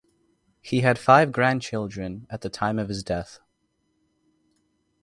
[0.63, 3.39] He had five grandchildren at the time of his death.